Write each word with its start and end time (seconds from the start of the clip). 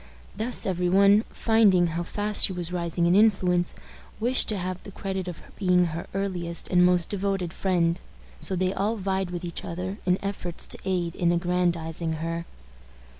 Thus 0.35 0.65
every 0.65 0.89
one, 0.89 1.25
finding 1.29 1.85
how 1.93 2.01
fast 2.01 2.43
she 2.47 2.53
was 2.53 2.71
rising 2.73 3.05
in 3.05 3.13
influence, 3.13 3.75
wished 4.19 4.49
to 4.49 4.57
have 4.57 4.81
the 4.81 4.91
credit 4.91 5.27
of 5.27 5.43
being 5.59 5.85
her 5.93 6.07
earliest 6.15 6.69
and 6.69 6.83
most 6.83 7.11
devoted 7.11 7.53
friend; 7.53 8.01
so 8.39 8.55
they 8.55 8.73
all 8.73 8.95
vied 8.97 9.29
with 9.29 9.45
each 9.45 9.63
other 9.63 9.99
in 10.07 10.17
efforts 10.23 10.65
to 10.65 10.79
aid 10.85 11.13
in 11.13 11.31
aggrandizing 11.31 12.13
her. 12.13 12.45